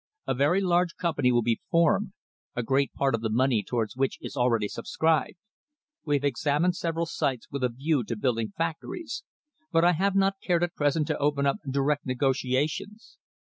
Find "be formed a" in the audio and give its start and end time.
1.43-2.63